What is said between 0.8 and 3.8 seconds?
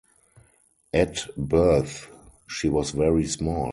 At birth she was very small.